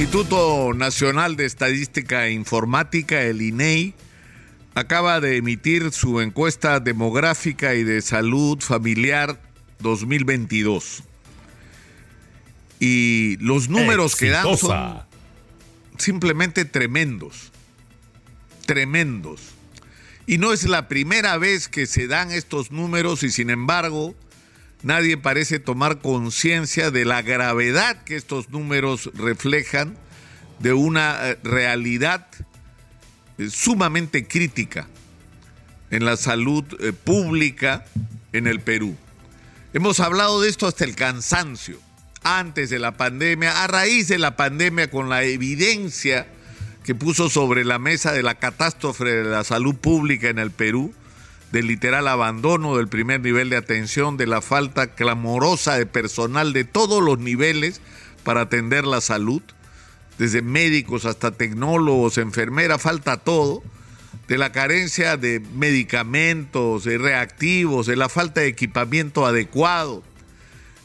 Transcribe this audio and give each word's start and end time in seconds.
Instituto 0.00 0.74
Nacional 0.74 1.34
de 1.34 1.44
Estadística 1.44 2.28
e 2.28 2.30
Informática, 2.30 3.20
el 3.22 3.42
INEI, 3.42 3.94
acaba 4.76 5.20
de 5.20 5.38
emitir 5.38 5.90
su 5.90 6.20
encuesta 6.20 6.78
demográfica 6.78 7.74
y 7.74 7.82
de 7.82 8.00
salud 8.00 8.60
familiar 8.60 9.40
2022. 9.80 11.02
Y 12.78 13.38
los 13.38 13.68
números 13.68 14.14
que 14.14 14.28
dan 14.28 14.56
son 14.56 15.00
simplemente 15.96 16.64
tremendos. 16.64 17.50
Tremendos. 18.66 19.40
Y 20.28 20.38
no 20.38 20.52
es 20.52 20.62
la 20.62 20.86
primera 20.86 21.38
vez 21.38 21.66
que 21.66 21.86
se 21.86 22.06
dan 22.06 22.30
estos 22.30 22.70
números 22.70 23.24
y 23.24 23.32
sin 23.32 23.50
embargo 23.50 24.14
nadie 24.82 25.16
parece 25.16 25.58
tomar 25.58 26.00
conciencia 26.00 26.90
de 26.90 27.04
la 27.04 27.22
gravedad 27.22 28.02
que 28.04 28.16
estos 28.16 28.50
números 28.50 29.10
reflejan 29.14 29.96
de 30.58 30.72
una 30.72 31.30
eh, 31.30 31.38
realidad 31.42 32.26
eh, 33.38 33.48
sumamente 33.50 34.26
crítica 34.26 34.88
en 35.90 36.04
la 36.04 36.16
salud 36.16 36.64
eh, 36.80 36.92
pública 36.92 37.84
en 38.32 38.46
el 38.46 38.60
Perú. 38.60 38.96
Hemos 39.72 40.00
hablado 40.00 40.40
de 40.40 40.48
esto 40.48 40.66
hasta 40.66 40.84
el 40.84 40.94
cansancio, 40.94 41.78
antes 42.22 42.70
de 42.70 42.78
la 42.78 42.96
pandemia, 42.96 43.62
a 43.62 43.66
raíz 43.66 44.08
de 44.08 44.18
la 44.18 44.36
pandemia, 44.36 44.90
con 44.90 45.08
la 45.08 45.22
evidencia 45.24 46.26
que 46.84 46.94
puso 46.94 47.28
sobre 47.28 47.64
la 47.64 47.78
mesa 47.78 48.12
de 48.12 48.22
la 48.22 48.36
catástrofe 48.36 49.04
de 49.04 49.24
la 49.24 49.44
salud 49.44 49.74
pública 49.76 50.28
en 50.28 50.38
el 50.38 50.50
Perú, 50.50 50.94
del 51.52 51.66
literal 51.66 52.08
abandono 52.08 52.76
del 52.76 52.88
primer 52.88 53.20
nivel 53.20 53.50
de 53.50 53.56
atención, 53.56 54.16
de 54.16 54.26
la 54.26 54.42
falta 54.42 54.94
clamorosa 54.94 55.76
de 55.76 55.86
personal 55.86 56.52
de 56.52 56.64
todos 56.64 57.02
los 57.02 57.18
niveles 57.18 57.80
para 58.22 58.42
atender 58.42 58.84
la 58.84 59.00
salud, 59.00 59.42
desde 60.18 60.42
médicos 60.42 61.04
hasta 61.04 61.30
tecnólogos, 61.30 62.18
enfermeras, 62.18 62.82
falta 62.82 63.16
todo, 63.16 63.62
de 64.26 64.36
la 64.36 64.52
carencia 64.52 65.16
de 65.16 65.40
medicamentos, 65.54 66.84
de 66.84 66.98
reactivos, 66.98 67.86
de 67.86 67.96
la 67.96 68.10
falta 68.10 68.42
de 68.42 68.48
equipamiento 68.48 69.24
adecuado. 69.24 70.02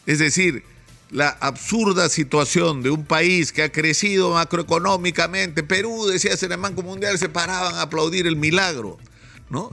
Es 0.05 0.19
decir, 0.19 0.63
la 1.11 1.29
absurda 1.29 2.07
situación 2.09 2.83
de 2.83 2.89
un 2.89 3.05
país 3.05 3.51
que 3.51 3.63
ha 3.63 3.71
crecido 3.71 4.33
macroeconómicamente. 4.33 5.61
Perú, 5.63 6.07
decía 6.07 6.31
el 6.39 6.57
Banco 6.57 6.83
Mundial, 6.83 7.17
se 7.19 7.27
paraban 7.27 7.75
a 7.75 7.81
aplaudir 7.81 8.27
el 8.27 8.37
milagro 8.37 8.97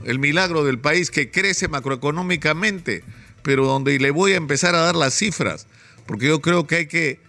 el 0.05 0.19
milagro 0.19 0.63
del 0.63 0.79
país 0.79 1.11
que 1.11 1.31
crece 1.31 1.67
macroeconómicamente, 1.67 3.03
pero 3.43 3.65
donde 3.65 3.97
le 3.99 4.11
voy 4.11 4.33
a 4.33 4.37
empezar 4.37 4.75
a 4.75 4.81
dar 4.81 4.95
las 4.95 5.13
cifras, 5.13 5.67
porque 6.05 6.27
yo 6.27 6.41
creo 6.41 6.67
que 6.67 6.75
hay 6.75 6.87
que 6.87 7.19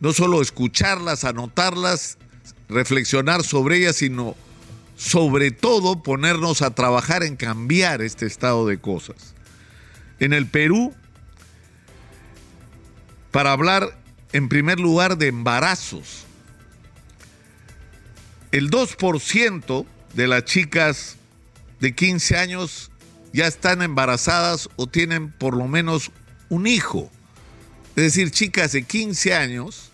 no 0.00 0.12
solo 0.12 0.40
escucharlas, 0.40 1.24
anotarlas, 1.24 2.18
reflexionar 2.68 3.42
sobre 3.42 3.78
ellas, 3.78 3.96
sino 3.96 4.36
sobre 4.96 5.50
todo 5.50 6.02
ponernos 6.02 6.62
a 6.62 6.74
trabajar 6.74 7.22
en 7.22 7.36
cambiar 7.36 8.02
este 8.02 8.26
estado 8.26 8.66
de 8.66 8.78
cosas. 8.78 9.34
En 10.20 10.32
el 10.32 10.46
Perú, 10.46 10.94
para 13.30 13.52
hablar 13.52 13.96
en 14.32 14.48
primer 14.48 14.80
lugar 14.80 15.18
de 15.18 15.28
embarazos, 15.28 16.24
el 18.50 18.70
2% 18.70 19.86
de 20.14 20.28
las 20.28 20.44
chicas 20.44 21.16
de 21.80 21.94
15 21.94 22.36
años 22.36 22.90
ya 23.32 23.46
están 23.46 23.82
embarazadas 23.82 24.68
o 24.76 24.86
tienen 24.86 25.30
por 25.30 25.56
lo 25.56 25.68
menos 25.68 26.10
un 26.48 26.66
hijo. 26.66 27.10
Es 27.96 28.04
decir, 28.04 28.30
chicas 28.30 28.72
de 28.72 28.82
15 28.84 29.34
años, 29.34 29.90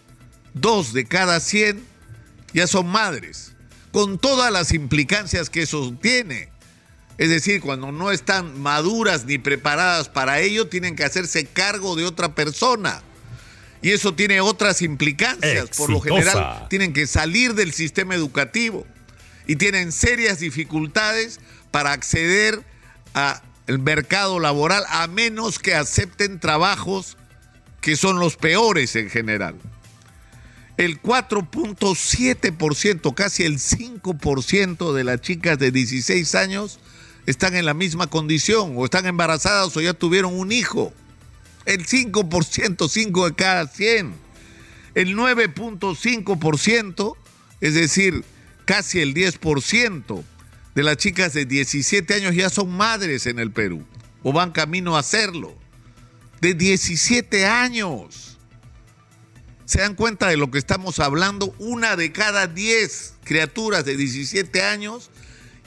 dos 0.52 0.92
de 0.92 1.06
cada 1.06 1.40
100 1.40 1.82
ya 2.52 2.66
son 2.66 2.86
madres, 2.86 3.52
con 3.92 4.18
todas 4.18 4.52
las 4.52 4.72
implicancias 4.72 5.50
que 5.50 5.62
eso 5.62 5.96
tiene. 6.00 6.50
Es 7.18 7.28
decir, 7.28 7.60
cuando 7.60 7.92
no 7.92 8.10
están 8.10 8.60
maduras 8.60 9.24
ni 9.24 9.38
preparadas 9.38 10.08
para 10.08 10.40
ello, 10.40 10.68
tienen 10.68 10.96
que 10.96 11.04
hacerse 11.04 11.46
cargo 11.46 11.96
de 11.96 12.04
otra 12.04 12.34
persona. 12.34 13.02
Y 13.82 13.90
eso 13.90 14.14
tiene 14.14 14.40
otras 14.40 14.82
implicancias. 14.82 15.70
Por 15.76 15.90
lo 15.90 16.00
general, 16.00 16.66
tienen 16.70 16.92
que 16.92 17.06
salir 17.06 17.54
del 17.54 17.72
sistema 17.72 18.14
educativo 18.14 18.86
y 19.46 19.56
tienen 19.56 19.92
serias 19.92 20.40
dificultades 20.40 21.38
para 21.74 21.90
acceder 21.90 22.62
al 23.14 23.42
mercado 23.80 24.38
laboral 24.38 24.84
a 24.90 25.08
menos 25.08 25.58
que 25.58 25.74
acepten 25.74 26.38
trabajos 26.38 27.16
que 27.80 27.96
son 27.96 28.20
los 28.20 28.36
peores 28.36 28.94
en 28.94 29.10
general. 29.10 29.56
El 30.76 31.02
4.7%, 31.02 33.12
casi 33.16 33.42
el 33.42 33.58
5% 33.58 34.92
de 34.92 35.02
las 35.02 35.20
chicas 35.20 35.58
de 35.58 35.72
16 35.72 36.36
años 36.36 36.78
están 37.26 37.56
en 37.56 37.64
la 37.64 37.74
misma 37.74 38.06
condición, 38.06 38.74
o 38.76 38.84
están 38.84 39.06
embarazadas 39.06 39.76
o 39.76 39.80
ya 39.80 39.94
tuvieron 39.94 40.38
un 40.38 40.52
hijo. 40.52 40.92
El 41.64 41.88
5%, 41.88 42.88
5 42.88 43.30
de 43.30 43.34
cada 43.34 43.66
100. 43.66 44.14
El 44.94 45.16
9.5%, 45.16 47.16
es 47.60 47.74
decir, 47.74 48.24
casi 48.64 49.00
el 49.00 49.12
10%, 49.12 50.24
de 50.74 50.82
las 50.82 50.96
chicas 50.96 51.32
de 51.32 51.44
17 51.44 52.14
años 52.14 52.34
ya 52.34 52.50
son 52.50 52.70
madres 52.70 53.26
en 53.26 53.38
el 53.38 53.52
Perú 53.52 53.86
o 54.22 54.32
van 54.32 54.50
camino 54.50 54.96
a 54.96 55.00
hacerlo. 55.00 55.56
De 56.40 56.54
17 56.54 57.46
años. 57.46 58.38
¿Se 59.64 59.80
dan 59.80 59.94
cuenta 59.94 60.28
de 60.28 60.36
lo 60.36 60.50
que 60.50 60.58
estamos 60.58 60.98
hablando? 60.98 61.54
Una 61.58 61.96
de 61.96 62.12
cada 62.12 62.46
10 62.46 63.14
criaturas 63.24 63.84
de 63.84 63.96
17 63.96 64.62
años 64.62 65.10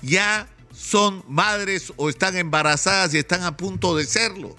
ya 0.01 0.47
son 0.72 1.23
madres 1.28 1.94
o 1.96 2.09
están 2.09 2.38
embarazadas 2.38 3.13
y 3.13 3.17
están 3.17 3.44
a 3.44 3.57
punto 3.57 3.96
de 3.96 4.06
serlo. 4.06 4.56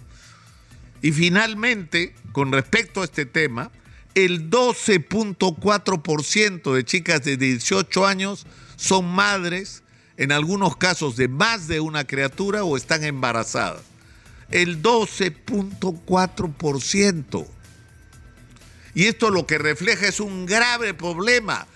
Y 1.03 1.13
finalmente, 1.13 2.15
con 2.33 2.53
respecto 2.53 3.03
a 3.03 3.05
este 3.05 3.27
tema, 3.27 3.71
el 4.17 4.51
12.4% 4.51 6.75
de 6.75 6.85
chicas 6.85 7.23
de 7.23 7.37
18 7.37 8.07
años 8.07 8.47
son 8.75 9.07
madres 9.07 9.85
en 10.19 10.33
algunos 10.33 10.77
casos 10.77 11.17
de 11.17 11.29
más 11.29 11.69
de 11.69 11.81
una 11.81 12.07
criatura 12.07 12.65
o 12.65 12.77
están 12.77 13.05
embarazadas. 13.05 13.81
El 14.51 14.83
12.4%. 14.83 17.47
Y 18.95 19.07
esto 19.07 19.31
lo 19.31 19.47
que 19.47 19.59
refleja 19.59 20.09
es 20.09 20.19
un 20.19 20.45
grave 20.45 20.93
problema 20.93 21.69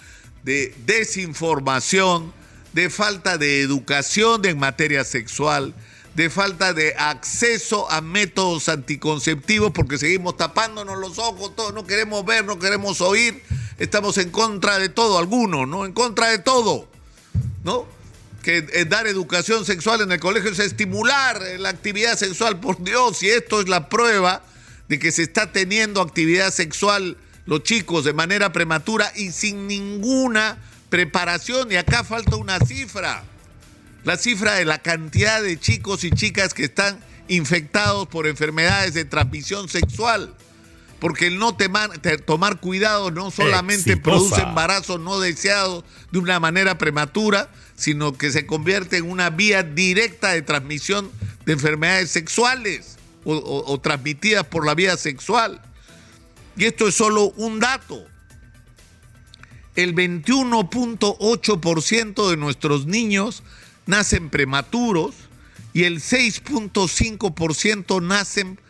de 0.43 0.75
desinformación, 0.85 2.33
de 2.73 2.91
falta 2.91 3.39
de 3.39 3.61
educación 3.61 4.45
en 4.45 4.59
materia 4.59 5.05
sexual, 5.05 5.73
de 6.17 6.29
falta 6.29 6.75
de 6.75 6.97
acceso 6.97 7.89
a 7.93 8.01
métodos 8.01 8.69
anticonceptivos 8.69 9.71
porque 9.71 9.99
seguimos 9.99 10.37
tapándonos 10.37 10.99
los 10.99 11.19
ojos, 11.19 11.55
todos 11.55 11.73
no 11.73 11.87
queremos 11.87 12.25
ver, 12.25 12.45
no 12.45 12.59
queremos 12.59 13.01
oír, 13.01 13.41
estamos 13.79 14.19
en 14.19 14.31
contra 14.31 14.81
de 14.81 14.89
todo, 14.89 15.19
algunos, 15.19 15.69
¿no? 15.69 15.87
En 15.87 15.93
contra 15.93 16.31
de 16.31 16.41
todo, 16.41 16.89
¿no? 17.63 18.02
Que 18.43 18.67
eh, 18.73 18.85
dar 18.85 19.07
educación 19.07 19.65
sexual 19.65 20.03
en 20.03 20.13
el 20.13 20.21
colegio 20.21 20.51
es 20.51 20.59
estimular 20.59 21.41
la 21.59 21.71
actividad 21.71 22.19
sexual, 22.19 22.61
por 22.61 22.83
Dios, 22.83 23.23
y 23.23 23.31
esto 23.31 23.61
es 23.61 23.69
la 23.69 23.89
prueba 23.89 24.43
de 24.89 24.99
que 24.99 25.13
se 25.13 25.23
está 25.23 25.53
teniendo 25.53 26.03
actividad 26.03 26.53
sexual 26.53 27.17
los 27.47 27.63
chicos 27.63 28.05
de 28.05 28.13
manera 28.13 28.53
prematura 28.53 29.11
y 29.17 29.33
sin 29.33 29.67
ninguna 29.67 30.59
preparación. 30.91 31.73
Y 31.73 31.77
acá 31.77 32.05
falta 32.05 32.37
una 32.37 32.59
cifra, 32.61 33.25
la 34.05 34.17
cifra 34.17 34.55
de 34.55 34.65
la 34.65 34.79
cantidad 34.81 35.43
de 35.43 35.59
chicos 35.59 36.05
y 36.05 36.11
chicas 36.11 36.53
que 36.53 36.65
están 36.65 37.01
infectados 37.29 38.09
por 38.09 38.27
enfermedades 38.27 38.95
de 38.95 39.05
transmisión 39.05 39.69
sexual. 39.69 40.35
Porque 41.03 41.27
el 41.27 41.39
no 41.41 41.57
tomar 42.25 42.61
cuidado 42.61 43.11
no 43.11 43.33
solamente 43.33 43.97
produce 43.97 44.41
embarazos 44.41 45.01
no 45.01 45.19
deseados 45.19 45.83
de 46.13 46.21
una 46.21 46.39
manera 46.39 46.79
prematura, 46.79 47.51
sino 47.75 48.13
que 48.13 48.31
se 48.31 48.47
convierte 48.47 48.99
en 48.99 49.11
una 49.11 49.29
vía 49.29 49.65
directa 49.65 50.31
de 50.31 50.43
transmisión 50.43 51.11
de 51.45 51.55
enfermedades 51.55 52.13
sexuales 52.13 52.99
o, 53.25 53.81
transmitidas 53.83 54.47
por 54.47 54.65
la 54.65 54.77
vía 54.77 54.97
sexual. 54.97 55.61
Y 56.57 56.67
esto 56.67 56.87
es 56.87 56.95
solo 56.95 57.31
un 57.31 57.59
dato. 57.59 58.07
El 59.75 59.97
21.8% 59.97 62.31
de 62.31 62.37
nuestros 62.37 62.87
niños 62.87 63.43
nacen 63.87 64.31
prematuros 64.31 65.17
y 65.73 65.83
el 65.83 66.01
6.5% 66.01 68.01
nacen 68.01 68.61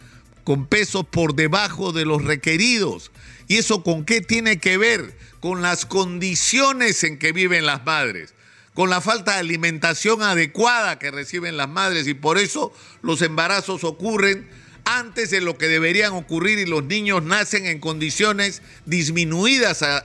con 0.44 0.67
pesos 0.67 1.05
por 1.11 1.35
debajo 1.35 1.93
de 1.93 2.05
los 2.05 2.25
requeridos. 2.25 3.11
¿Y 3.49 3.56
eso 3.56 3.83
con 3.83 4.05
qué 4.05 4.21
tiene 4.21 4.59
que 4.59 4.79
ver? 4.79 5.17
Con 5.41 5.62
las 5.62 5.87
condiciones 5.87 7.05
en 7.05 7.19
que 7.19 7.33
viven 7.33 7.67
las 7.67 7.85
madres 7.85 8.35
con 8.75 8.89
la 8.89 9.00
falta 9.00 9.33
de 9.35 9.41
alimentación 9.41 10.23
adecuada 10.23 10.99
que 10.99 11.11
reciben 11.11 11.56
las 11.56 11.69
madres 11.69 12.06
y 12.06 12.15
por 12.15 12.39
eso 12.39 12.73
los 13.03 13.21
embarazos 13.21 13.85
ocurren 13.85 14.49
antes 14.85 15.31
de 15.31 15.41
lo 15.41 15.59
que 15.59 15.69
deberían 15.69 16.12
ocurrir 16.12 16.59
y 16.59 16.67
los 16.67 16.85
niños 16.85 17.23
nacen 17.23 17.67
en 17.67 17.79
condiciones 17.79 18.62
disminuidas 18.87 19.83
a, 19.83 20.05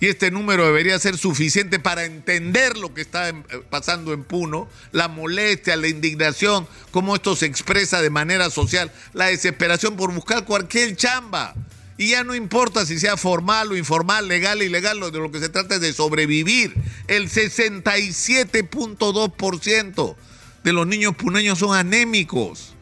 y 0.00 0.06
este 0.06 0.30
número 0.30 0.64
debería 0.64 0.98
ser 0.98 1.18
suficiente 1.18 1.78
para 1.78 2.06
entender 2.06 2.78
lo 2.78 2.94
que 2.94 3.02
está 3.02 3.28
eh, 3.28 3.34
pasando 3.68 4.14
en 4.14 4.24
Puno, 4.24 4.66
la 4.92 5.08
molestia, 5.08 5.76
la 5.76 5.88
indignación, 5.88 6.66
cómo 6.90 7.14
esto 7.14 7.36
se 7.36 7.44
expresa 7.44 8.00
de 8.00 8.08
manera 8.08 8.48
social, 8.48 8.90
la 9.12 9.26
desesperación 9.26 9.96
por 9.96 10.10
buscar 10.12 10.46
cualquier 10.46 10.96
chamba. 10.96 11.54
Y 11.98 12.12
ya 12.12 12.24
no 12.24 12.34
importa 12.34 12.86
si 12.86 12.98
sea 12.98 13.18
formal 13.18 13.72
o 13.72 13.76
informal, 13.76 14.26
legal 14.26 14.60
o 14.60 14.64
ilegal, 14.64 15.00
de 15.00 15.18
lo 15.18 15.30
que 15.30 15.38
se 15.38 15.50
trata 15.50 15.74
es 15.74 15.82
de 15.82 15.92
sobrevivir. 15.92 16.72
El 17.06 17.28
67.2% 17.28 20.16
de 20.64 20.72
los 20.72 20.86
niños 20.86 21.14
puneños 21.14 21.58
son 21.58 21.76
anémicos. 21.76 22.72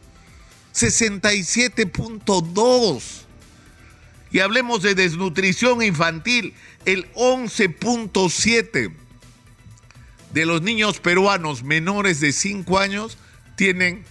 67.2. 0.73 3.28
Y 4.31 4.39
hablemos 4.39 4.81
de 4.81 4.95
desnutrición 4.95 5.81
infantil. 5.81 6.53
El 6.85 7.11
11.7 7.13 8.93
de 10.33 10.45
los 10.45 10.61
niños 10.61 10.99
peruanos 10.99 11.63
menores 11.63 12.19
de 12.19 12.31
5 12.31 12.79
años 12.79 13.17
tienen 13.55 14.03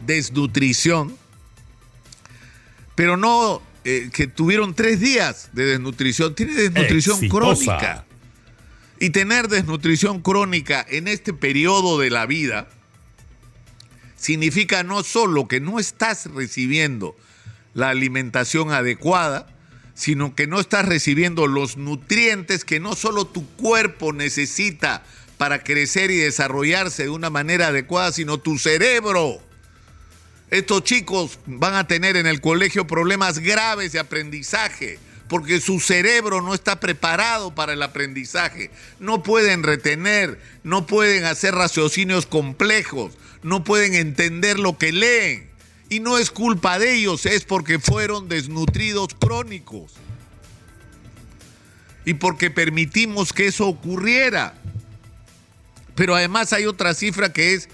desnutrición. 0.00 1.16
Pero 2.94 3.16
no 3.16 3.62
eh, 3.84 4.10
que 4.12 4.26
tuvieron 4.26 4.74
tres 4.74 5.00
días 5.00 5.50
de 5.52 5.64
desnutrición. 5.64 6.34
Tiene 6.34 6.54
desnutrición 6.54 7.28
crónica. 7.28 8.04
Y 9.00 9.10
tener 9.10 9.46
desnutrición 9.46 10.20
crónica 10.20 10.84
en 10.88 11.06
este 11.06 11.32
periodo 11.32 11.98
de 11.98 12.10
la 12.10 12.26
vida 12.26 12.68
significa 14.16 14.82
no 14.82 15.04
solo 15.04 15.46
que 15.46 15.60
no 15.60 15.78
estás 15.78 16.26
recibiendo 16.26 17.16
la 17.78 17.90
alimentación 17.90 18.72
adecuada, 18.72 19.46
sino 19.94 20.34
que 20.34 20.48
no 20.48 20.58
estás 20.58 20.84
recibiendo 20.84 21.46
los 21.46 21.76
nutrientes 21.76 22.64
que 22.64 22.80
no 22.80 22.96
solo 22.96 23.24
tu 23.24 23.46
cuerpo 23.50 24.12
necesita 24.12 25.04
para 25.36 25.62
crecer 25.62 26.10
y 26.10 26.16
desarrollarse 26.16 27.04
de 27.04 27.10
una 27.10 27.30
manera 27.30 27.68
adecuada, 27.68 28.10
sino 28.10 28.38
tu 28.38 28.58
cerebro. 28.58 29.40
Estos 30.50 30.82
chicos 30.82 31.38
van 31.46 31.74
a 31.74 31.86
tener 31.86 32.16
en 32.16 32.26
el 32.26 32.40
colegio 32.40 32.88
problemas 32.88 33.38
graves 33.38 33.92
de 33.92 34.00
aprendizaje 34.00 34.98
porque 35.28 35.60
su 35.60 35.78
cerebro 35.78 36.40
no 36.40 36.54
está 36.54 36.80
preparado 36.80 37.54
para 37.54 37.74
el 37.74 37.82
aprendizaje. 37.82 38.72
No 38.98 39.22
pueden 39.22 39.62
retener, 39.62 40.40
no 40.64 40.86
pueden 40.86 41.24
hacer 41.26 41.54
raciocinios 41.54 42.26
complejos, 42.26 43.16
no 43.42 43.62
pueden 43.62 43.94
entender 43.94 44.58
lo 44.58 44.78
que 44.78 44.90
leen. 44.90 45.47
Y 45.88 46.00
no 46.00 46.18
es 46.18 46.30
culpa 46.30 46.78
de 46.78 46.94
ellos, 46.96 47.24
es 47.24 47.44
porque 47.44 47.78
fueron 47.78 48.28
desnutridos 48.28 49.08
crónicos. 49.18 49.92
Y 52.04 52.14
porque 52.14 52.50
permitimos 52.50 53.32
que 53.32 53.46
eso 53.46 53.66
ocurriera. 53.66 54.54
Pero 55.94 56.14
además 56.14 56.52
hay 56.52 56.66
otra 56.66 56.94
cifra 56.94 57.32
que 57.32 57.54
es 57.54 57.68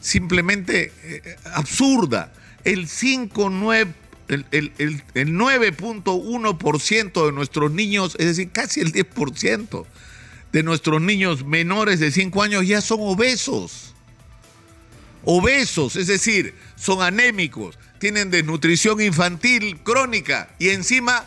simplemente 0.00 0.92
eh, 1.04 1.36
absurda. 1.54 2.32
El 2.64 2.88
5,9 2.88 3.94
el, 4.28 4.46
el, 4.50 4.72
el 5.14 5.34
9.1% 5.34 7.26
de 7.26 7.32
nuestros 7.32 7.72
niños, 7.72 8.16
es 8.18 8.26
decir, 8.26 8.50
casi 8.50 8.80
el 8.80 8.92
10% 8.92 9.84
de 10.52 10.62
nuestros 10.62 11.02
niños 11.02 11.44
menores 11.44 12.00
de 12.00 12.10
5 12.10 12.42
años 12.42 12.66
ya 12.66 12.80
son 12.80 13.00
obesos 13.02 13.92
obesos, 15.24 15.96
es 15.96 16.06
decir, 16.06 16.54
son 16.82 17.00
anémicos, 17.00 17.78
tienen 18.00 18.32
desnutrición 18.32 19.00
infantil 19.00 19.78
crónica 19.84 20.52
y 20.58 20.70
encima 20.70 21.24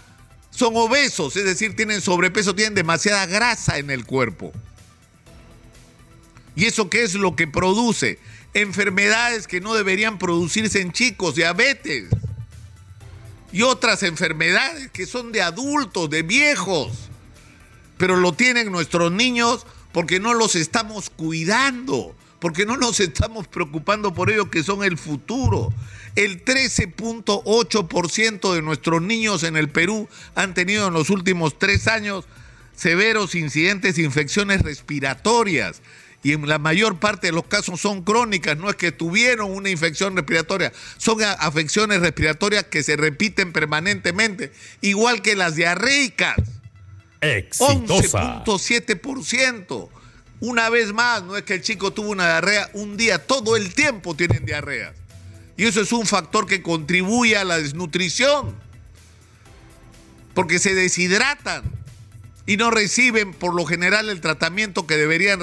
son 0.51 0.73
obesos, 0.75 1.37
es 1.37 1.45
decir, 1.45 1.77
tienen 1.77 2.01
sobrepeso, 2.01 2.53
tienen 2.53 2.75
demasiada 2.75 3.25
grasa 3.25 3.77
en 3.77 3.89
el 3.89 4.05
cuerpo. 4.05 4.51
¿Y 6.57 6.65
eso 6.65 6.89
qué 6.89 7.03
es 7.03 7.13
lo 7.13 7.37
que 7.37 7.47
produce? 7.47 8.19
Enfermedades 8.53 9.47
que 9.47 9.61
no 9.61 9.75
deberían 9.75 10.17
producirse 10.17 10.81
en 10.81 10.91
chicos, 10.91 11.35
diabetes. 11.35 12.09
Y 13.53 13.61
otras 13.61 14.03
enfermedades 14.03 14.91
que 14.91 15.05
son 15.05 15.31
de 15.31 15.41
adultos, 15.41 16.09
de 16.09 16.21
viejos. 16.21 16.91
Pero 17.97 18.17
lo 18.17 18.33
tienen 18.33 18.73
nuestros 18.73 19.09
niños 19.09 19.65
porque 19.93 20.19
no 20.19 20.33
los 20.33 20.57
estamos 20.57 21.09
cuidando 21.09 22.13
porque 22.39 22.65
no 22.65 22.77
nos 22.77 22.99
estamos 22.99 23.47
preocupando 23.47 24.11
por 24.13 24.29
ellos 24.29 24.49
que 24.49 24.63
son 24.63 24.83
el 24.83 24.97
futuro. 24.97 25.71
El 26.15 26.43
13.8% 26.45 28.53
de 28.53 28.61
nuestros 28.61 29.01
niños 29.01 29.43
en 29.43 29.55
el 29.57 29.69
Perú 29.69 30.07
han 30.35 30.53
tenido 30.53 30.87
en 30.87 30.93
los 30.93 31.09
últimos 31.09 31.59
tres 31.59 31.87
años 31.87 32.25
severos 32.75 33.35
incidentes 33.35 33.95
de 33.95 34.03
infecciones 34.03 34.61
respiratorias. 34.61 35.81
Y 36.23 36.31
en 36.33 36.47
la 36.47 36.57
mayor 36.57 36.99
parte 36.99 37.27
de 37.27 37.33
los 37.33 37.45
casos 37.45 37.79
son 37.79 38.03
crónicas, 38.03 38.57
no 38.57 38.67
es 38.69 38.75
que 38.75 38.91
tuvieron 38.91 39.51
una 39.51 39.69
infección 39.69 40.15
respiratoria, 40.15 40.73
son 40.97 41.21
afecciones 41.21 42.01
respiratorias 42.01 42.63
que 42.63 42.81
se 42.81 42.95
repiten 42.95 43.53
permanentemente, 43.53 44.51
igual 44.81 45.21
que 45.21 45.35
las 45.35 45.55
diarreicas. 45.55 46.37
11.7%. 47.21 49.89
Una 50.39 50.69
vez 50.69 50.93
más, 50.93 51.23
no 51.23 51.37
es 51.37 51.43
que 51.43 51.55
el 51.55 51.61
chico 51.61 51.91
tuvo 51.93 52.09
una 52.09 52.25
diarrea 52.25 52.69
un 52.73 52.97
día, 52.97 53.25
todo 53.25 53.55
el 53.55 53.73
tiempo 53.73 54.15
tienen 54.15 54.45
diarrea. 54.45 54.93
Y 55.57 55.65
eso 55.65 55.81
es 55.81 55.91
un 55.91 56.05
factor 56.05 56.45
que 56.45 56.61
contribuye 56.61 57.37
a 57.37 57.43
la 57.43 57.57
desnutrición. 57.57 58.55
Porque 60.33 60.59
se 60.59 60.75
deshidratan 60.75 61.63
y 62.45 62.57
no 62.57 62.69
reciben 62.69 63.33
por 63.33 63.55
lo 63.55 63.65
general 63.65 64.09
el 64.09 64.21
tratamiento 64.21 64.85
que 64.85 64.97
deberían 64.97 65.39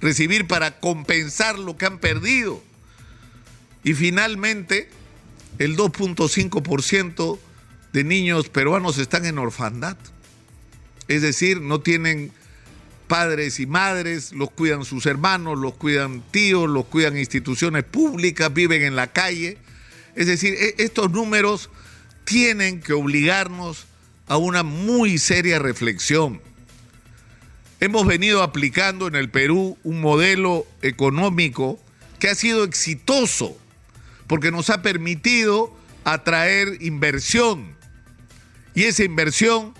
recibir 0.00 0.46
para 0.46 0.78
compensar 0.78 1.58
lo 1.58 1.76
que 1.76 1.86
han 1.86 1.98
perdido. 1.98 2.62
Y 3.82 3.94
finalmente, 3.94 4.90
el 5.58 5.76
2.5% 5.76 7.38
de 7.92 8.04
niños 8.04 8.48
peruanos 8.50 8.98
están 8.98 9.24
en 9.24 9.38
orfandad. 9.38 9.96
Es 11.08 11.22
decir, 11.22 11.60
no 11.60 11.80
tienen 11.80 12.32
padres 13.10 13.58
y 13.58 13.66
madres, 13.66 14.32
los 14.32 14.52
cuidan 14.52 14.84
sus 14.84 15.04
hermanos, 15.04 15.58
los 15.58 15.74
cuidan 15.74 16.22
tíos, 16.30 16.70
los 16.70 16.84
cuidan 16.86 17.18
instituciones 17.18 17.82
públicas, 17.82 18.54
viven 18.54 18.82
en 18.82 18.94
la 18.94 19.08
calle. 19.08 19.58
Es 20.14 20.28
decir, 20.28 20.54
e, 20.54 20.76
estos 20.78 21.10
números 21.10 21.70
tienen 22.24 22.80
que 22.80 22.92
obligarnos 22.92 23.86
a 24.28 24.36
una 24.36 24.62
muy 24.62 25.18
seria 25.18 25.58
reflexión. 25.58 26.40
Hemos 27.80 28.06
venido 28.06 28.44
aplicando 28.44 29.08
en 29.08 29.16
el 29.16 29.28
Perú 29.28 29.76
un 29.82 30.00
modelo 30.00 30.64
económico 30.80 31.80
que 32.20 32.28
ha 32.28 32.36
sido 32.36 32.62
exitoso 32.62 33.58
porque 34.28 34.52
nos 34.52 34.70
ha 34.70 34.82
permitido 34.82 35.76
atraer 36.04 36.80
inversión 36.80 37.74
y 38.76 38.84
esa 38.84 39.02
inversión 39.02 39.74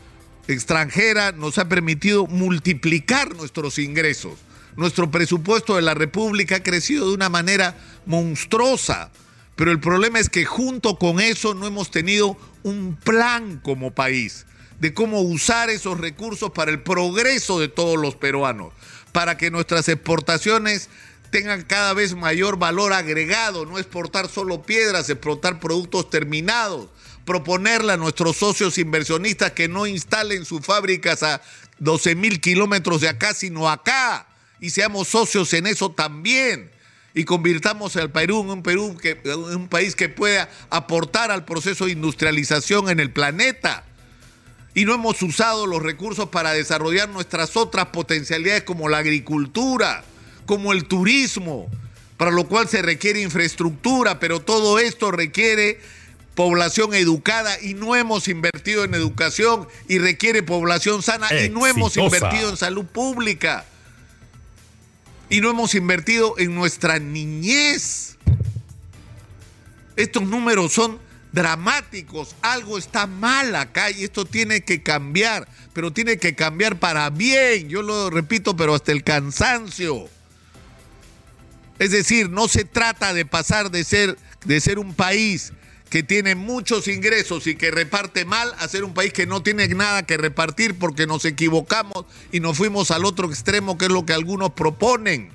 extranjera 0.48 1.32
nos 1.32 1.58
ha 1.58 1.68
permitido 1.68 2.26
multiplicar 2.26 3.34
nuestros 3.36 3.78
ingresos. 3.78 4.34
Nuestro 4.76 5.10
presupuesto 5.10 5.76
de 5.76 5.82
la 5.82 5.94
República 5.94 6.56
ha 6.56 6.62
crecido 6.62 7.08
de 7.08 7.14
una 7.14 7.28
manera 7.28 7.76
monstruosa, 8.06 9.10
pero 9.56 9.72
el 9.72 9.80
problema 9.80 10.18
es 10.18 10.30
que 10.30 10.44
junto 10.44 10.96
con 10.96 11.20
eso 11.20 11.54
no 11.54 11.66
hemos 11.66 11.90
tenido 11.90 12.36
un 12.62 12.96
plan 12.96 13.60
como 13.62 13.92
país 13.92 14.46
de 14.78 14.94
cómo 14.94 15.20
usar 15.20 15.70
esos 15.70 16.00
recursos 16.00 16.50
para 16.52 16.70
el 16.70 16.82
progreso 16.82 17.60
de 17.60 17.68
todos 17.68 17.98
los 17.98 18.16
peruanos, 18.16 18.72
para 19.12 19.36
que 19.36 19.50
nuestras 19.50 19.88
exportaciones 19.88 20.88
tengan 21.30 21.62
cada 21.62 21.94
vez 21.94 22.14
mayor 22.14 22.58
valor 22.58 22.92
agregado, 22.92 23.64
no 23.64 23.78
exportar 23.78 24.28
solo 24.28 24.62
piedras, 24.62 25.08
exportar 25.08 25.60
productos 25.60 26.10
terminados, 26.10 26.88
proponerle 27.24 27.92
a 27.92 27.96
nuestros 27.96 28.36
socios 28.36 28.78
inversionistas 28.78 29.52
que 29.52 29.68
no 29.68 29.86
instalen 29.86 30.44
sus 30.44 30.64
fábricas 30.64 31.22
a 31.22 31.40
12 31.78 32.14
mil 32.16 32.40
kilómetros 32.40 33.00
de 33.00 33.08
acá, 33.08 33.32
sino 33.32 33.68
acá, 33.70 34.26
y 34.60 34.70
seamos 34.70 35.08
socios 35.08 35.52
en 35.54 35.66
eso 35.66 35.90
también. 35.90 36.70
y 37.12 37.24
convirtamos 37.24 37.96
al 37.96 38.12
Perú 38.12 38.42
en 38.42 38.50
un, 38.50 38.62
Perú 38.62 38.96
que, 38.96 39.20
un 39.34 39.66
país 39.66 39.96
que 39.96 40.08
pueda 40.08 40.48
aportar 40.70 41.32
al 41.32 41.44
proceso 41.44 41.86
de 41.86 41.92
industrialización 41.92 42.88
en 42.88 43.00
el 43.00 43.12
planeta. 43.12 43.84
Y 44.74 44.84
no 44.84 44.94
hemos 44.94 45.20
usado 45.20 45.66
los 45.66 45.82
recursos 45.82 46.28
para 46.28 46.52
desarrollar 46.52 47.08
nuestras 47.08 47.56
otras 47.56 47.86
potencialidades 47.86 48.62
como 48.62 48.88
la 48.88 48.98
agricultura, 48.98 50.04
como 50.50 50.72
el 50.72 50.86
turismo, 50.86 51.70
para 52.16 52.32
lo 52.32 52.48
cual 52.48 52.68
se 52.68 52.82
requiere 52.82 53.22
infraestructura, 53.22 54.18
pero 54.18 54.40
todo 54.40 54.80
esto 54.80 55.12
requiere 55.12 55.78
población 56.34 56.92
educada 56.92 57.56
y 57.62 57.74
no 57.74 57.94
hemos 57.94 58.26
invertido 58.26 58.82
en 58.82 58.94
educación 58.94 59.68
y 59.86 59.98
requiere 59.98 60.42
población 60.42 61.04
sana 61.04 61.28
y 61.32 61.50
no 61.50 61.68
hemos 61.68 61.96
invertido 61.96 62.50
en 62.50 62.56
salud 62.56 62.84
pública 62.84 63.64
y 65.28 65.40
no 65.40 65.50
hemos 65.50 65.76
invertido 65.76 66.34
en 66.36 66.52
nuestra 66.56 66.98
niñez. 66.98 68.16
Estos 69.94 70.24
números 70.24 70.72
son 70.72 70.98
dramáticos, 71.30 72.34
algo 72.42 72.76
está 72.76 73.06
mal 73.06 73.54
acá 73.54 73.92
y 73.92 74.02
esto 74.02 74.24
tiene 74.24 74.62
que 74.62 74.82
cambiar, 74.82 75.46
pero 75.72 75.92
tiene 75.92 76.18
que 76.18 76.34
cambiar 76.34 76.80
para 76.80 77.08
bien, 77.10 77.68
yo 77.68 77.82
lo 77.82 78.10
repito, 78.10 78.56
pero 78.56 78.74
hasta 78.74 78.90
el 78.90 79.04
cansancio. 79.04 80.10
Es 81.80 81.92
decir, 81.92 82.28
no 82.28 82.46
se 82.46 82.66
trata 82.66 83.14
de 83.14 83.24
pasar 83.24 83.70
de 83.70 83.84
ser, 83.84 84.18
de 84.44 84.60
ser 84.60 84.78
un 84.78 84.92
país 84.92 85.54
que 85.88 86.02
tiene 86.02 86.34
muchos 86.34 86.86
ingresos 86.88 87.46
y 87.46 87.54
que 87.54 87.70
reparte 87.70 88.26
mal 88.26 88.54
a 88.58 88.68
ser 88.68 88.84
un 88.84 88.92
país 88.92 89.14
que 89.14 89.26
no 89.26 89.42
tiene 89.42 89.66
nada 89.68 90.04
que 90.04 90.18
repartir 90.18 90.78
porque 90.78 91.06
nos 91.06 91.24
equivocamos 91.24 92.04
y 92.32 92.40
nos 92.40 92.58
fuimos 92.58 92.90
al 92.90 93.06
otro 93.06 93.30
extremo, 93.30 93.78
que 93.78 93.86
es 93.86 93.90
lo 93.90 94.04
que 94.04 94.12
algunos 94.12 94.52
proponen. 94.52 95.30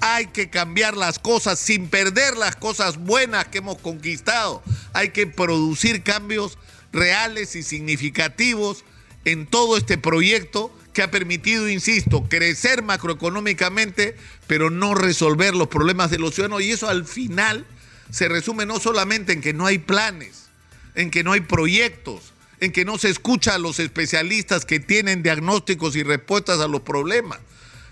Hay 0.00 0.28
que 0.28 0.48
cambiar 0.48 0.96
las 0.96 1.18
cosas 1.18 1.58
sin 1.58 1.88
perder 1.88 2.38
las 2.38 2.56
cosas 2.56 2.96
buenas 2.96 3.46
que 3.46 3.58
hemos 3.58 3.76
conquistado. 3.76 4.62
Hay 4.94 5.10
que 5.10 5.26
producir 5.26 6.02
cambios 6.02 6.56
reales 6.94 7.56
y 7.56 7.62
significativos 7.62 8.86
en 9.26 9.46
todo 9.46 9.76
este 9.76 9.98
proyecto 9.98 10.74
que 11.00 11.04
ha 11.04 11.10
permitido, 11.10 11.66
insisto, 11.66 12.28
crecer 12.28 12.82
macroeconómicamente, 12.82 14.16
pero 14.46 14.68
no 14.68 14.94
resolver 14.94 15.54
los 15.54 15.68
problemas 15.68 16.10
de 16.10 16.18
los 16.18 16.34
ciudadanos. 16.34 16.60
Y 16.60 16.72
eso 16.72 16.90
al 16.90 17.06
final 17.06 17.64
se 18.10 18.28
resume 18.28 18.66
no 18.66 18.78
solamente 18.78 19.32
en 19.32 19.40
que 19.40 19.54
no 19.54 19.64
hay 19.64 19.78
planes, 19.78 20.50
en 20.94 21.10
que 21.10 21.24
no 21.24 21.32
hay 21.32 21.40
proyectos, 21.40 22.34
en 22.60 22.70
que 22.70 22.84
no 22.84 22.98
se 22.98 23.08
escucha 23.08 23.54
a 23.54 23.58
los 23.58 23.78
especialistas 23.78 24.66
que 24.66 24.78
tienen 24.78 25.22
diagnósticos 25.22 25.96
y 25.96 26.02
respuestas 26.02 26.60
a 26.60 26.68
los 26.68 26.82
problemas, 26.82 27.38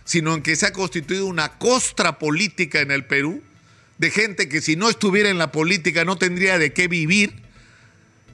sino 0.04 0.34
en 0.34 0.42
que 0.42 0.54
se 0.54 0.66
ha 0.66 0.74
constituido 0.74 1.24
una 1.24 1.56
costra 1.56 2.18
política 2.18 2.82
en 2.82 2.90
el 2.90 3.06
Perú 3.06 3.42
de 3.96 4.10
gente 4.10 4.50
que 4.50 4.60
si 4.60 4.76
no 4.76 4.90
estuviera 4.90 5.30
en 5.30 5.38
la 5.38 5.50
política 5.50 6.04
no 6.04 6.18
tendría 6.18 6.58
de 6.58 6.74
qué 6.74 6.88
vivir 6.88 7.32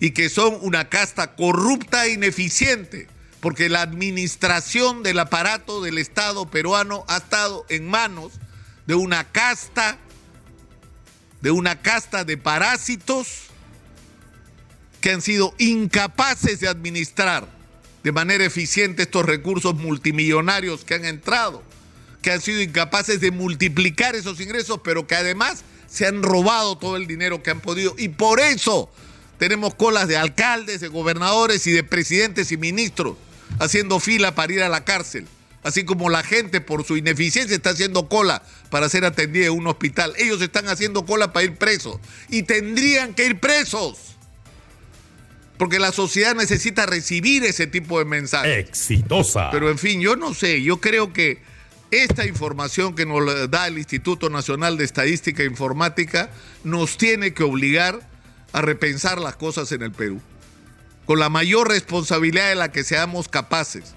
y 0.00 0.10
que 0.10 0.28
son 0.28 0.58
una 0.62 0.88
casta 0.88 1.36
corrupta 1.36 2.06
e 2.06 2.14
ineficiente, 2.14 3.13
porque 3.44 3.68
la 3.68 3.82
administración 3.82 5.02
del 5.02 5.18
aparato 5.18 5.82
del 5.82 5.98
Estado 5.98 6.50
peruano 6.50 7.04
ha 7.08 7.18
estado 7.18 7.66
en 7.68 7.86
manos 7.86 8.32
de 8.86 8.94
una 8.94 9.30
casta 9.32 9.98
de 11.42 11.50
una 11.50 11.82
casta 11.82 12.24
de 12.24 12.38
parásitos 12.38 13.48
que 15.02 15.10
han 15.10 15.20
sido 15.20 15.54
incapaces 15.58 16.58
de 16.60 16.68
administrar 16.68 17.46
de 18.02 18.12
manera 18.12 18.46
eficiente 18.46 19.02
estos 19.02 19.26
recursos 19.26 19.74
multimillonarios 19.74 20.86
que 20.86 20.94
han 20.94 21.04
entrado, 21.04 21.62
que 22.22 22.32
han 22.32 22.40
sido 22.40 22.62
incapaces 22.62 23.20
de 23.20 23.30
multiplicar 23.30 24.14
esos 24.14 24.40
ingresos, 24.40 24.80
pero 24.82 25.06
que 25.06 25.16
además 25.16 25.64
se 25.86 26.06
han 26.06 26.22
robado 26.22 26.78
todo 26.78 26.96
el 26.96 27.06
dinero 27.06 27.42
que 27.42 27.50
han 27.50 27.60
podido. 27.60 27.94
Y 27.98 28.08
por 28.08 28.40
eso 28.40 28.90
tenemos 29.36 29.74
colas 29.74 30.08
de 30.08 30.16
alcaldes, 30.16 30.80
de 30.80 30.88
gobernadores 30.88 31.66
y 31.66 31.72
de 31.72 31.84
presidentes 31.84 32.50
y 32.50 32.56
ministros 32.56 33.18
haciendo 33.58 34.00
fila 34.00 34.34
para 34.34 34.52
ir 34.52 34.62
a 34.62 34.68
la 34.68 34.84
cárcel 34.84 35.26
así 35.64 35.84
como 35.84 36.10
la 36.10 36.22
gente 36.22 36.60
por 36.60 36.84
su 36.84 36.96
ineficiencia 36.96 37.56
está 37.56 37.70
haciendo 37.70 38.08
cola 38.08 38.42
para 38.70 38.88
ser 38.88 39.04
atendida 39.04 39.46
en 39.46 39.52
un 39.52 39.66
hospital. 39.66 40.14
Ellos 40.18 40.40
están 40.40 40.68
haciendo 40.68 41.04
cola 41.04 41.32
para 41.32 41.44
ir 41.44 41.56
presos 41.56 41.98
y 42.28 42.44
tendrían 42.44 43.14
que 43.14 43.26
ir 43.26 43.40
presos. 43.40 44.14
Porque 45.56 45.78
la 45.78 45.92
sociedad 45.92 46.34
necesita 46.34 46.84
recibir 46.86 47.44
ese 47.44 47.66
tipo 47.66 47.98
de 47.98 48.04
mensajes. 48.04 48.58
Exitosa. 48.58 49.50
Pero 49.50 49.70
en 49.70 49.78
fin, 49.78 50.00
yo 50.00 50.16
no 50.16 50.34
sé, 50.34 50.62
yo 50.62 50.80
creo 50.80 51.12
que 51.12 51.40
esta 51.90 52.26
información 52.26 52.94
que 52.94 53.06
nos 53.06 53.50
da 53.50 53.68
el 53.68 53.78
Instituto 53.78 54.28
Nacional 54.28 54.76
de 54.76 54.84
Estadística 54.84 55.42
e 55.42 55.46
Informática 55.46 56.28
nos 56.64 56.98
tiene 56.98 57.34
que 57.34 57.44
obligar 57.44 58.00
a 58.52 58.62
repensar 58.62 59.18
las 59.18 59.36
cosas 59.36 59.70
en 59.72 59.82
el 59.82 59.92
Perú, 59.92 60.20
con 61.06 61.18
la 61.18 61.28
mayor 61.28 61.68
responsabilidad 61.68 62.48
de 62.48 62.54
la 62.54 62.72
que 62.72 62.84
seamos 62.84 63.28
capaces. 63.28 63.94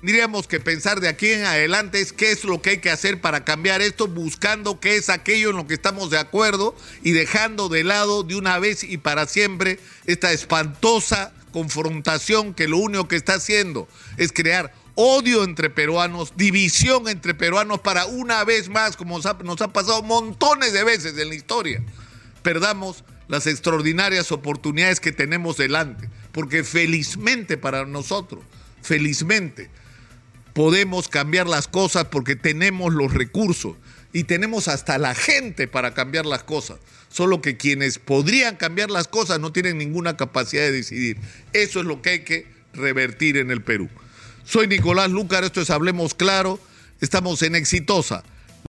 Tendríamos 0.00 0.46
que 0.46 0.60
pensar 0.60 1.00
de 1.00 1.08
aquí 1.08 1.28
en 1.28 1.44
adelante 1.44 2.00
es 2.00 2.12
qué 2.12 2.30
es 2.30 2.44
lo 2.44 2.62
que 2.62 2.70
hay 2.70 2.78
que 2.78 2.90
hacer 2.90 3.20
para 3.20 3.44
cambiar 3.44 3.80
esto, 3.80 4.06
buscando 4.06 4.78
qué 4.78 4.96
es 4.96 5.08
aquello 5.08 5.50
en 5.50 5.56
lo 5.56 5.66
que 5.66 5.74
estamos 5.74 6.10
de 6.10 6.18
acuerdo 6.18 6.76
y 7.02 7.10
dejando 7.10 7.68
de 7.68 7.82
lado 7.82 8.22
de 8.22 8.36
una 8.36 8.60
vez 8.60 8.84
y 8.84 8.98
para 8.98 9.26
siempre 9.26 9.80
esta 10.06 10.30
espantosa 10.30 11.32
confrontación 11.52 12.54
que 12.54 12.68
lo 12.68 12.78
único 12.78 13.08
que 13.08 13.16
está 13.16 13.34
haciendo 13.34 13.88
es 14.18 14.32
crear 14.32 14.72
odio 14.94 15.42
entre 15.42 15.70
peruanos, 15.70 16.32
división 16.36 17.08
entre 17.08 17.34
peruanos 17.34 17.80
para 17.80 18.06
una 18.06 18.44
vez 18.44 18.68
más, 18.68 18.96
como 18.96 19.16
nos 19.16 19.26
ha, 19.26 19.34
nos 19.34 19.60
ha 19.62 19.72
pasado 19.72 20.02
montones 20.02 20.72
de 20.72 20.84
veces 20.84 21.18
en 21.18 21.28
la 21.28 21.34
historia, 21.34 21.82
perdamos 22.42 23.02
las 23.28 23.46
extraordinarias 23.46 24.32
oportunidades 24.32 25.00
que 25.00 25.12
tenemos 25.12 25.56
delante, 25.56 26.08
porque 26.32 26.64
felizmente 26.64 27.56
para 27.56 27.84
nosotros, 27.84 28.42
felizmente, 28.82 29.70
podemos 30.54 31.08
cambiar 31.08 31.46
las 31.46 31.68
cosas 31.68 32.06
porque 32.06 32.34
tenemos 32.34 32.92
los 32.92 33.12
recursos 33.12 33.76
y 34.12 34.24
tenemos 34.24 34.66
hasta 34.66 34.98
la 34.98 35.14
gente 35.14 35.68
para 35.68 35.94
cambiar 35.94 36.26
las 36.26 36.42
cosas. 36.42 36.78
Solo 37.10 37.40
que 37.40 37.56
quienes 37.56 37.98
podrían 37.98 38.56
cambiar 38.56 38.90
las 38.90 39.08
cosas 39.08 39.40
no 39.40 39.52
tienen 39.52 39.78
ninguna 39.78 40.16
capacidad 40.16 40.62
de 40.62 40.72
decidir. 40.72 41.18
Eso 41.52 41.80
es 41.80 41.86
lo 41.86 42.02
que 42.02 42.10
hay 42.10 42.20
que 42.20 42.46
revertir 42.72 43.36
en 43.36 43.50
el 43.50 43.62
Perú. 43.62 43.88
Soy 44.44 44.66
Nicolás 44.66 45.10
Lúcar, 45.10 45.44
esto 45.44 45.60
es 45.60 45.70
Hablemos 45.70 46.14
Claro, 46.14 46.58
estamos 47.00 47.42
en 47.42 47.54
Exitosa 47.54 48.24